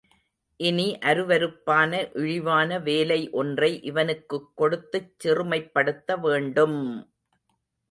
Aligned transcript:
இனி 0.59 0.85
அருவருப்பான 1.01 1.91
இழிவான 2.13 2.79
வேலை 2.79 3.19
ஒன்றை 3.33 3.71
இவனுக்குக் 3.83 4.49
கொடுத்துச் 4.55 5.13
சிறுமைப்படுத்த 5.19 6.19
வேண்டும்! 6.19 6.79